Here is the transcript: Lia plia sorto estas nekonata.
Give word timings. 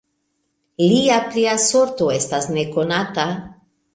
Lia 0.85 1.17
plia 1.35 1.51
sorto 1.65 2.09
estas 2.15 2.49
nekonata. 2.57 3.27